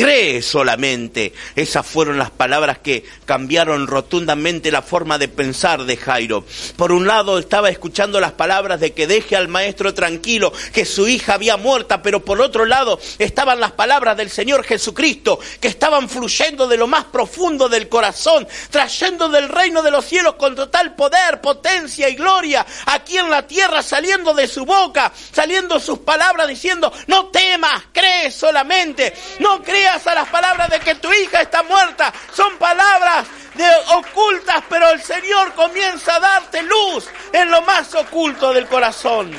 [0.00, 1.32] cree solamente.
[1.56, 6.44] Esas fueron las palabras que cambiaron rotundamente la forma de pensar de Jairo.
[6.76, 11.08] Por un lado estaba escuchando las palabras de que deje al maestro tranquilo, que su
[11.08, 16.08] hija había muerta, pero por otro lado estaban las palabras del Señor Jesucristo, que estaban
[16.08, 20.94] fluyendo de lo más profundo del corazón, trayendo del reino de los cielos con total
[20.94, 26.48] poder, potencia y gloria, aquí en la tierra, saliendo de su boca, saliendo sus palabras
[26.48, 31.62] diciendo, no temas, cree solamente, no creas a las palabras de que tu hija está
[31.64, 32.12] muerta.
[32.32, 38.52] Son palabras de ocultas, pero el Señor comienza a darte luz en lo más oculto
[38.52, 39.32] del corazón.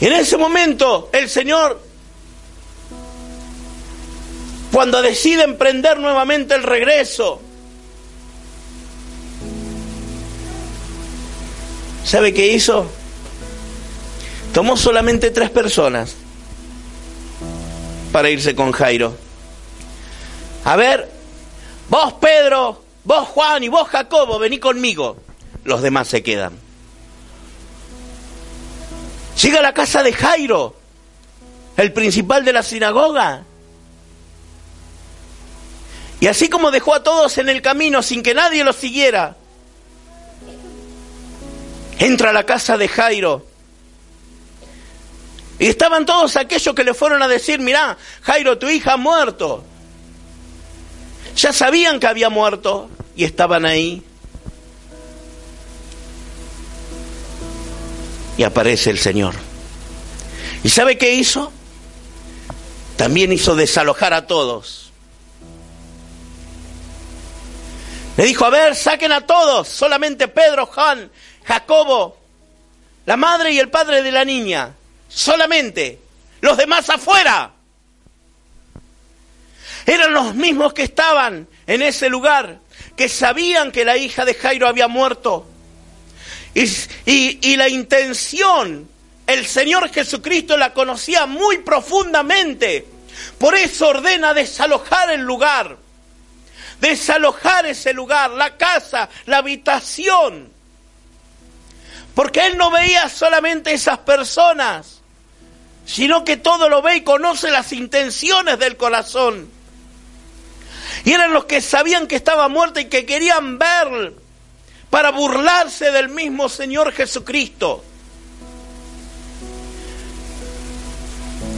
[0.00, 1.82] Y en ese momento el Señor,
[4.72, 7.42] cuando decide emprender nuevamente el regreso,
[12.04, 12.88] ¿sabe qué hizo?
[14.58, 16.16] Tomó solamente tres personas
[18.10, 19.16] para irse con Jairo.
[20.64, 21.08] A ver,
[21.88, 25.16] vos Pedro, vos Juan y vos Jacobo, vení conmigo.
[25.62, 26.58] Los demás se quedan.
[29.40, 30.74] Llega a la casa de Jairo,
[31.76, 33.44] el principal de la sinagoga.
[36.18, 39.36] Y así como dejó a todos en el camino sin que nadie los siguiera,
[42.00, 43.47] entra a la casa de Jairo
[45.58, 49.64] y estaban todos aquellos que le fueron a decir, mirá, Jairo, tu hija ha muerto.
[51.36, 54.02] Ya sabían que había muerto y estaban ahí.
[58.36, 59.34] Y aparece el Señor.
[60.62, 61.52] ¿Y sabe qué hizo?
[62.96, 64.92] También hizo desalojar a todos.
[68.16, 71.10] Le dijo, a ver, saquen a todos, solamente Pedro, Juan,
[71.44, 72.16] Jacobo,
[73.06, 74.74] la madre y el padre de la niña
[75.08, 75.98] solamente,
[76.40, 77.52] los demás afuera.
[79.86, 82.60] Eran los mismos que estaban en ese lugar,
[82.96, 85.46] que sabían que la hija de Jairo había muerto.
[86.54, 88.88] Y, la intención,
[89.26, 92.86] el Señor Jesucristo la conocía muy profundamente.
[93.38, 95.76] Por eso ordena desalojar el lugar,
[96.80, 100.50] desalojar ese lugar, la casa, la habitación.
[102.14, 104.97] Porque Él no veía solamente esas personas,
[105.88, 109.48] sino que todo lo ve y conoce las intenciones del corazón.
[111.04, 114.12] Y eran los que sabían que estaba muerta y que querían ver
[114.90, 117.82] para burlarse del mismo Señor Jesucristo.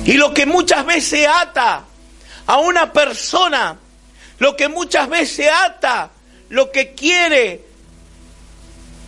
[0.05, 1.83] Y lo que muchas veces ata
[2.47, 3.77] a una persona,
[4.39, 6.11] lo que muchas veces ata,
[6.51, 7.65] lo que quiere.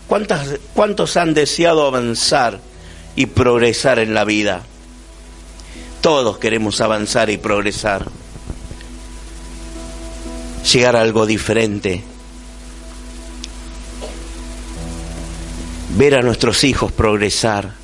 [0.09, 2.59] ¿Cuántas, ¿Cuántos han deseado avanzar
[3.15, 4.63] y progresar en la vida?
[6.03, 8.11] Todos queremos avanzar y progresar.
[10.73, 12.03] Llegar a algo diferente.
[15.97, 17.75] Ver a nuestros hijos progresar.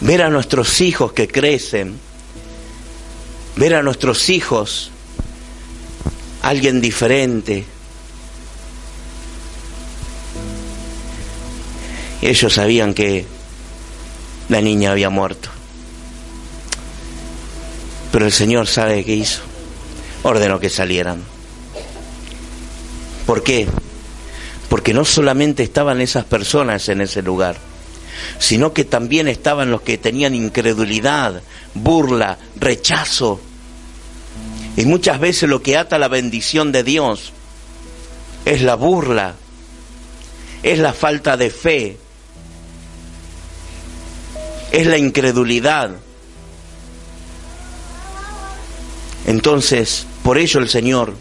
[0.00, 1.96] Ver a nuestros hijos que crecen.
[3.54, 4.90] Ver a nuestros hijos
[6.42, 7.64] alguien diferente.
[12.20, 13.41] Ellos sabían que
[14.52, 15.48] la niña había muerto.
[18.12, 19.40] Pero el Señor sabe qué hizo.
[20.22, 21.22] Ordenó que salieran.
[23.26, 23.66] ¿Por qué?
[24.68, 27.56] Porque no solamente estaban esas personas en ese lugar,
[28.38, 33.40] sino que también estaban los que tenían incredulidad, burla, rechazo.
[34.76, 37.32] Y muchas veces lo que ata la bendición de Dios
[38.44, 39.34] es la burla,
[40.62, 41.96] es la falta de fe,
[44.72, 45.90] es la incredulidad.
[49.26, 51.14] Entonces, por ello el Señor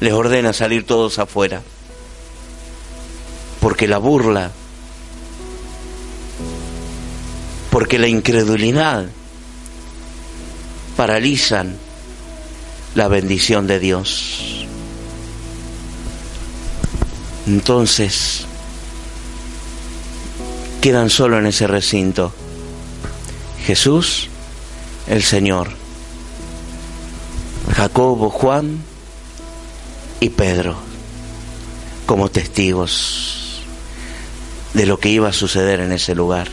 [0.00, 1.62] les ordena salir todos afuera.
[3.60, 4.52] Porque la burla,
[7.70, 9.06] porque la incredulidad
[10.96, 11.76] paralizan
[12.94, 14.66] la bendición de Dios.
[17.46, 18.44] Entonces,
[20.80, 22.32] quedan solo en ese recinto
[23.66, 24.28] Jesús,
[25.08, 25.70] el Señor,
[27.74, 28.78] Jacobo, Juan
[30.20, 30.76] y Pedro
[32.06, 33.62] como testigos
[34.72, 36.48] de lo que iba a suceder en ese lugar.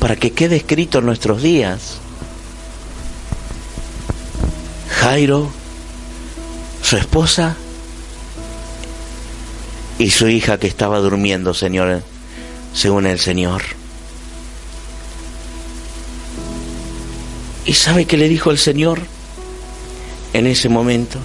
[0.00, 1.96] para que quede escrito en nuestros días.
[4.90, 5.50] Jairo,
[6.82, 7.56] su esposa
[9.98, 12.02] y su hija que estaba durmiendo, Señor,
[12.74, 13.62] según el Señor.
[17.66, 19.00] ¿Y sabe qué le dijo el Señor
[20.34, 21.18] en ese momento?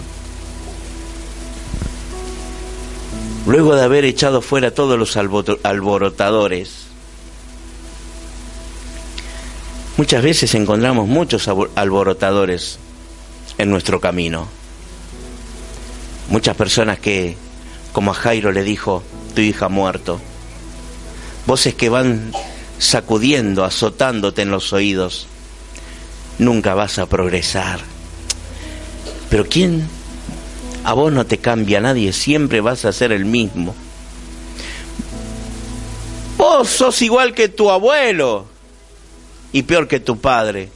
[3.46, 6.86] Luego de haber echado fuera todos los alborotadores,
[9.98, 12.80] muchas veces encontramos muchos alborotadores
[13.58, 14.48] en nuestro camino.
[16.30, 17.36] Muchas personas que,
[17.92, 19.04] como a Jairo le dijo,
[19.36, 20.22] tu hija ha muerto.
[21.48, 22.32] Voces que van
[22.78, 25.28] sacudiendo, azotándote en los oídos
[26.40, 27.80] nunca vas a progresar.
[29.30, 29.88] Pero ¿quién?
[30.84, 33.76] A vos no te cambia nadie, siempre vas a ser el mismo.
[36.38, 38.48] Vos sos igual que tu abuelo
[39.52, 40.72] y peor que tu padre.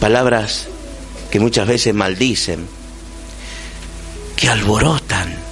[0.00, 0.68] Palabras
[1.30, 2.66] que muchas veces maldicen,
[4.36, 5.51] que alborotan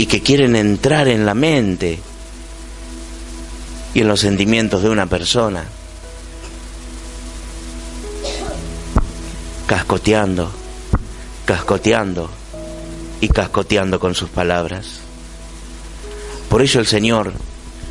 [0.00, 1.98] y que quieren entrar en la mente
[3.92, 5.66] y en los sentimientos de una persona,
[9.66, 10.50] cascoteando,
[11.44, 12.30] cascoteando
[13.20, 15.00] y cascoteando con sus palabras.
[16.48, 17.34] Por eso el Señor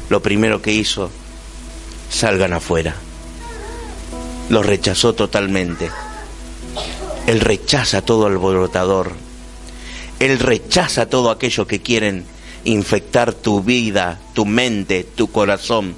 [0.10, 1.12] lo primero que hizo,
[2.10, 2.96] salgan afuera.
[4.50, 5.92] Los rechazó totalmente.
[7.28, 9.29] Él rechaza todo alborotador
[10.20, 12.26] él rechaza todo aquello que quieren
[12.66, 15.96] infectar tu vida, tu mente, tu corazón.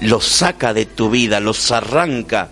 [0.00, 2.50] Los saca de tu vida, los arranca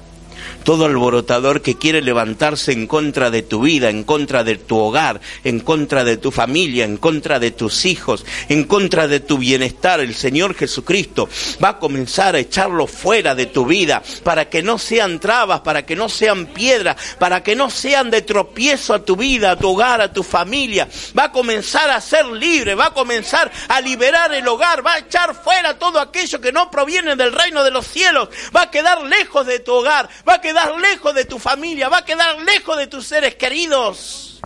[0.69, 5.19] todo alborotador que quiere levantarse en contra de tu vida, en contra de tu hogar,
[5.43, 10.01] en contra de tu familia, en contra de tus hijos, en contra de tu bienestar,
[10.01, 11.27] el Señor Jesucristo
[11.65, 15.87] va a comenzar a echarlo fuera de tu vida para que no sean trabas, para
[15.87, 19.71] que no sean piedras, para que no sean de tropiezo a tu vida, a tu
[19.71, 20.87] hogar, a tu familia.
[21.19, 24.99] Va a comenzar a ser libre, va a comenzar a liberar el hogar, va a
[24.99, 29.03] echar fuera todo aquello que no proviene del reino de los cielos, va a quedar
[29.05, 32.77] lejos de tu hogar, va a quedar lejos de tu familia, va a quedar lejos
[32.77, 34.41] de tus seres queridos.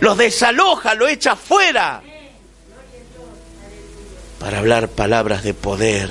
[0.00, 2.02] Los desaloja, lo echa fuera.
[4.38, 6.10] Para hablar palabras de poder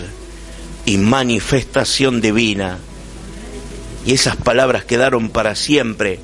[0.85, 2.79] y manifestación divina.
[4.05, 6.19] Y esas palabras quedaron para siempre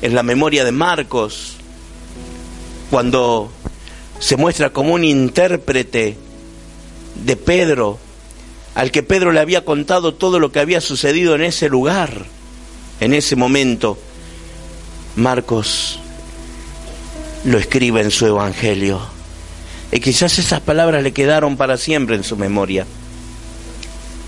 [0.00, 1.56] en la memoria de Marcos,
[2.90, 3.52] cuando
[4.18, 6.16] se muestra como un intérprete
[7.14, 7.98] de Pedro
[8.74, 12.24] al que Pedro le había contado todo lo que había sucedido en ese lugar,
[13.00, 13.98] en ese momento,
[15.16, 15.98] Marcos
[17.44, 19.00] lo escribe en su Evangelio.
[19.90, 22.86] Y quizás esas palabras le quedaron para siempre en su memoria.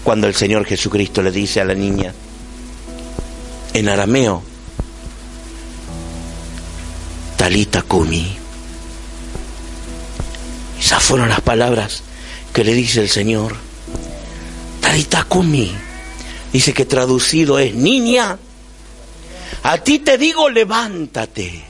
[0.02, 2.12] Cuando el Señor Jesucristo le dice a la niña,
[3.72, 4.42] en arameo,
[7.38, 8.36] Talita Kumi.
[10.78, 12.02] Esas fueron las palabras
[12.52, 13.56] que le dice el Señor
[15.28, 15.72] Kumi.
[16.52, 18.38] Dice que traducido es, niña,
[19.64, 21.64] a ti te digo, levántate.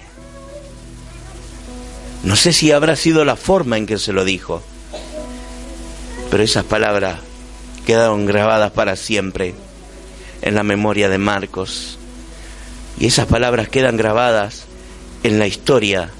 [2.22, 4.62] No sé si habrá sido la forma en que se lo dijo,
[6.30, 7.20] pero esas palabras
[7.86, 9.54] quedaron grabadas para siempre
[10.42, 11.98] en la memoria de Marcos.
[12.98, 14.64] Y esas palabras quedan grabadas
[15.22, 16.10] en la historia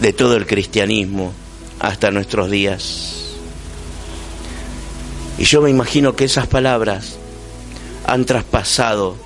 [0.00, 1.32] de todo el cristianismo
[1.78, 3.17] hasta nuestros días.
[5.38, 7.16] Y yo me imagino que esas palabras
[8.06, 9.16] han traspasado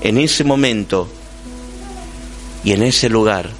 [0.00, 1.08] en ese momento
[2.64, 3.50] y en ese lugar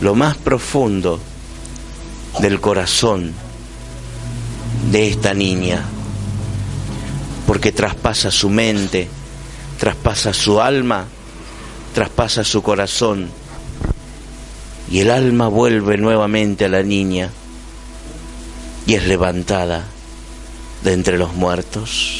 [0.00, 1.20] lo más profundo
[2.40, 3.32] del corazón
[4.90, 5.84] de esta niña,
[7.46, 9.08] porque traspasa su mente,
[9.78, 11.04] traspasa su alma,
[11.94, 13.28] traspasa su corazón,
[14.90, 17.30] y el alma vuelve nuevamente a la niña
[18.86, 19.91] y es levantada
[20.84, 22.18] de entre los muertos.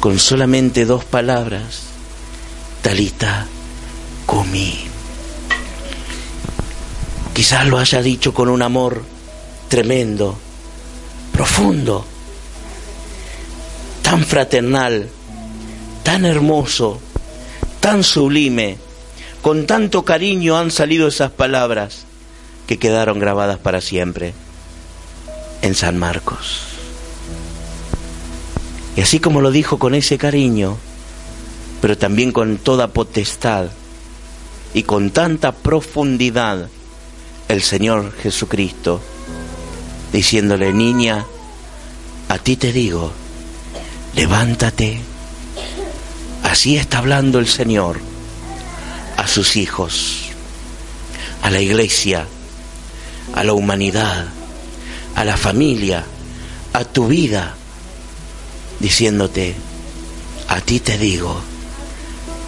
[0.00, 1.82] Con solamente dos palabras,
[2.82, 3.46] Talita
[4.26, 4.86] comí.
[7.32, 9.04] Quizás lo haya dicho con un amor
[9.68, 10.38] tremendo,
[11.32, 12.04] profundo,
[14.02, 15.08] tan fraternal,
[16.04, 17.00] tan hermoso,
[17.80, 18.78] tan sublime,
[19.42, 22.04] con tanto cariño han salido esas palabras
[22.68, 24.32] que quedaron grabadas para siempre
[25.64, 26.60] en San Marcos.
[28.96, 30.76] Y así como lo dijo con ese cariño,
[31.80, 33.70] pero también con toda potestad,
[34.74, 36.68] y con tanta profundidad
[37.48, 39.00] el Señor Jesucristo,
[40.12, 41.24] diciéndole, niña,
[42.28, 43.12] a ti te digo,
[44.14, 45.00] levántate.
[46.42, 48.00] Así está hablando el Señor
[49.16, 50.24] a sus hijos,
[51.42, 52.26] a la iglesia,
[53.34, 54.26] a la humanidad,
[55.14, 56.04] a la familia,
[56.72, 57.54] a tu vida,
[58.80, 59.54] diciéndote,
[60.48, 61.40] a ti te digo,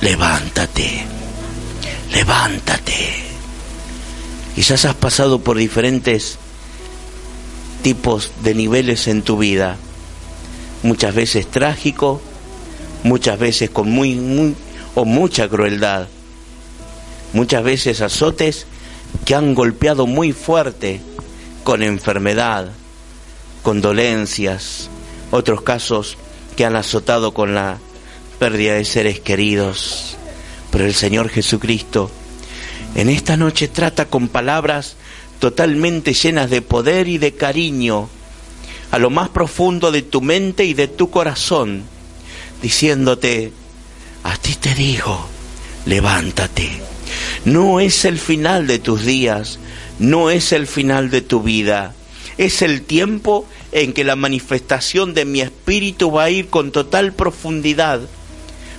[0.01, 1.05] levántate,
[2.13, 3.27] levántate.
[4.55, 6.39] Quizás has pasado por diferentes
[7.83, 9.77] tipos de niveles en tu vida,
[10.83, 12.21] muchas veces trágico,
[13.03, 14.55] muchas veces con muy, muy
[14.95, 16.09] o mucha crueldad,
[17.33, 18.67] muchas veces azotes
[19.25, 21.01] que han golpeado muy fuerte
[21.67, 22.71] con enfermedad,
[23.65, 24.89] con dolencias,
[25.33, 26.17] otros casos
[26.57, 27.79] que han azotado con la
[28.39, 30.17] pérdida de seres queridos.
[30.71, 32.09] Pero el Señor Jesucristo
[32.95, 34.95] en esta noche trata con palabras
[35.41, 38.09] totalmente llenas de poder y de cariño
[38.93, 41.83] a lo más profundo de tu mente y de tu corazón,
[42.63, 43.53] diciéndote,
[44.23, 45.27] a ti te digo,
[45.85, 46.71] levántate.
[47.45, 49.59] No es el final de tus días,
[49.99, 51.95] no es el final de tu vida,
[52.39, 57.13] es el tiempo en que la manifestación de mi espíritu va a ir con total
[57.13, 58.01] profundidad.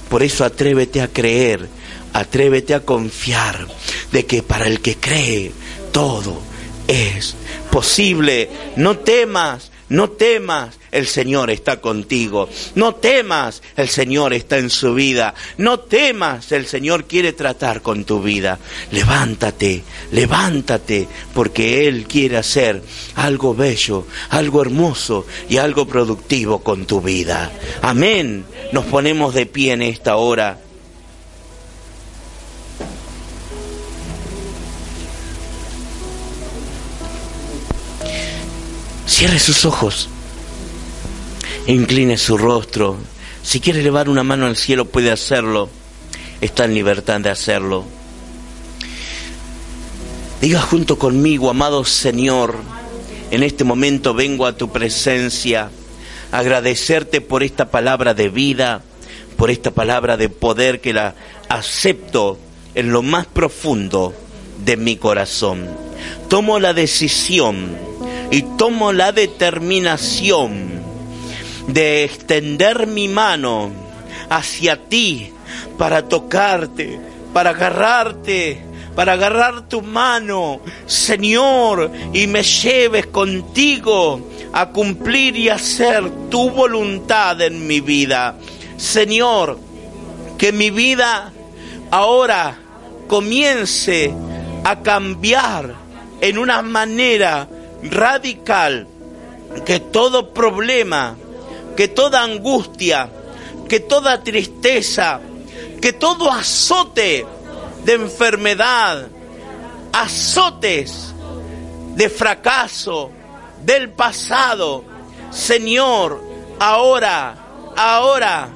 [0.10, 1.68] Por eso atrévete a creer,
[2.14, 3.68] atrévete a confiar
[4.12, 5.52] de que para el que cree
[5.92, 6.42] todo
[6.88, 7.36] es
[7.72, 8.50] posible.
[8.76, 12.50] No temas, no temas, el Señor está contigo.
[12.76, 15.34] No temas, el Señor está en su vida.
[15.58, 18.60] No temas, el Señor quiere tratar con tu vida.
[18.92, 22.82] Levántate, levántate, porque Él quiere hacer
[23.16, 27.52] algo bello, algo hermoso y algo productivo con tu vida.
[27.82, 28.46] Amén.
[28.74, 30.60] Nos ponemos de pie en esta hora.
[39.18, 40.10] Cierre sus ojos
[41.66, 42.98] incline su rostro.
[43.42, 45.70] Si quiere elevar una mano al cielo puede hacerlo.
[46.40, 47.84] Está en libertad de hacerlo.
[50.40, 52.58] Diga junto conmigo, amado Señor,
[53.32, 55.72] en este momento vengo a tu presencia,
[56.32, 58.84] agradecerte por esta palabra de vida,
[59.36, 61.16] por esta palabra de poder que la
[61.50, 62.38] acepto
[62.76, 64.14] en lo más profundo
[64.64, 65.68] de mi corazón.
[66.30, 67.97] Tomo la decisión
[68.32, 70.82] y tomo la determinación
[71.68, 73.72] de extender mi mano
[74.30, 75.32] hacia ti
[75.78, 77.00] para tocarte,
[77.34, 78.64] para agarrarte,
[78.96, 84.22] para agarrar tu mano, Señor, y me lleves contigo
[84.54, 88.38] a cumplir y hacer tu voluntad en mi vida.
[88.78, 89.60] Señor,
[90.38, 91.32] que mi vida
[91.92, 92.58] ahora
[93.08, 94.14] comience
[94.64, 95.76] a cambiar
[96.22, 97.48] en una manera
[97.84, 98.88] radical
[99.66, 101.18] que todo problema,
[101.76, 103.10] que toda angustia,
[103.68, 105.20] que toda tristeza,
[105.82, 107.26] que todo azote
[107.84, 109.08] de enfermedad,
[109.94, 111.14] azotes
[111.96, 113.12] de fracaso
[113.64, 114.84] del pasado,
[115.32, 116.24] Señor,
[116.60, 117.36] ahora,
[117.76, 118.50] ahora,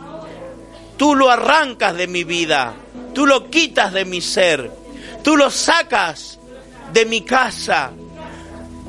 [0.97, 2.73] tú lo arrancas de mi vida,
[3.13, 4.71] tú lo quitas de mi ser,
[5.23, 6.39] tú lo sacas
[6.93, 7.91] de mi casa,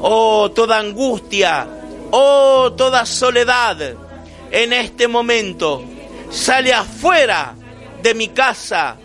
[0.03, 1.67] oh toda angustia,
[2.11, 3.95] oh toda soledad,
[4.51, 5.83] en este momento
[6.31, 7.55] sale afuera
[8.03, 8.97] de mi casa,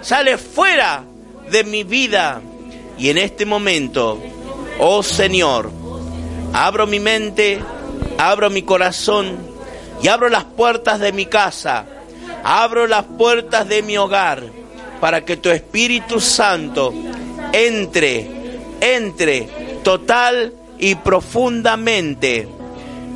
[0.00, 1.04] sale fuera
[1.50, 2.40] de mi vida.
[2.98, 4.18] Y en este momento,
[4.78, 5.70] oh Señor,
[6.54, 7.60] abro mi mente,
[8.16, 9.36] abro mi corazón
[10.02, 11.84] y abro las puertas de mi casa,
[12.42, 14.42] abro las puertas de mi hogar
[15.00, 16.94] para que tu Espíritu Santo
[17.52, 18.30] entre,
[18.80, 22.48] entre total y profundamente,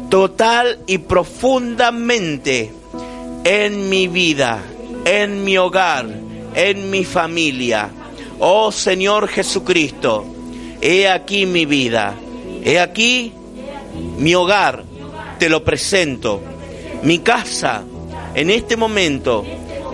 [0.09, 2.73] total y profundamente
[3.43, 4.62] en mi vida,
[5.05, 6.07] en mi hogar,
[6.55, 7.91] en mi familia.
[8.39, 10.25] Oh Señor Jesucristo,
[10.81, 12.14] he aquí mi vida,
[12.62, 13.33] he aquí
[14.18, 14.85] mi hogar,
[15.41, 16.41] te lo presento,
[17.03, 17.83] mi casa,
[18.33, 19.45] en este momento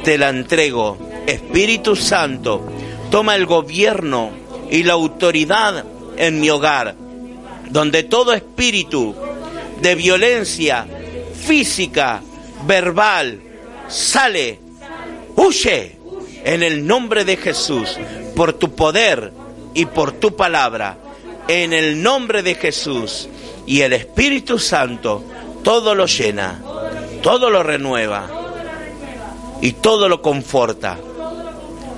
[0.05, 0.99] te la entrego.
[1.27, 2.67] Espíritu Santo,
[3.11, 4.29] toma el gobierno
[4.71, 6.95] y la autoridad en mi hogar,
[7.71, 9.15] donde todo espíritu
[9.81, 10.87] de violencia
[11.47, 12.23] física,
[12.67, 13.41] verbal,
[13.89, 14.59] sale,
[15.37, 15.97] huye
[16.45, 17.97] en el nombre de Jesús,
[18.35, 19.33] por tu poder
[19.75, 20.99] y por tu palabra,
[21.49, 23.29] en el nombre de Jesús.
[23.67, 25.25] Y el Espíritu Santo
[25.63, 26.63] todo lo llena,
[27.23, 28.29] todo lo renueva
[29.61, 30.99] y todo lo conforta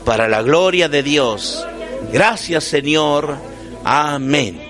[0.05, 1.67] para la gloria de Dios.
[2.11, 3.37] Gracias Señor.
[3.85, 4.68] Amén.